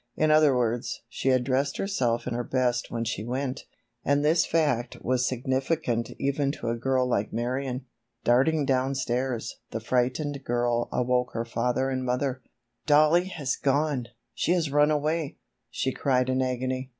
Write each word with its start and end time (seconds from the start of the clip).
In 0.15 0.31
other 0.31 0.57
words, 0.57 1.03
she 1.09 1.29
had 1.29 1.43
dressed 1.43 1.77
herself 1.77 2.25
in 2.25 2.33
her 2.33 2.43
best 2.43 2.89
when 2.89 3.03
she 3.03 3.23
went, 3.23 3.65
and 4.03 4.25
this 4.25 4.47
fact 4.47 4.97
was 5.03 5.27
significant 5.27 6.09
even 6.17 6.51
to 6.53 6.69
a 6.69 6.75
girl 6.75 7.07
like 7.07 7.31
Marion. 7.31 7.85
Darting 8.23 8.65
downstairs, 8.65 9.57
the 9.69 9.79
frightened 9.79 10.43
girl 10.43 10.89
awoke 10.91 11.33
her 11.33 11.45
father 11.45 11.91
and 11.91 12.03
mother. 12.03 12.41
"Dollie 12.87 13.27
has 13.27 13.55
gone! 13.55 14.07
She 14.33 14.53
has 14.53 14.71
run 14.71 14.89
away!" 14.89 15.37
she 15.69 15.91
cried 15.91 16.29
in 16.29 16.41
agony. 16.41 16.89